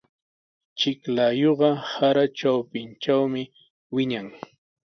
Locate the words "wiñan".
3.93-4.27